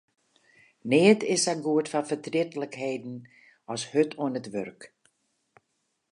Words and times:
Neat 0.91 1.19
is 1.33 1.39
sa 1.45 1.53
goed 1.65 1.87
foar 1.91 2.07
fertrietlikheden 2.11 3.15
as 3.73 3.81
hurd 3.91 4.11
oan 4.23 4.37
it 4.39 4.47
wurk. 4.53 4.81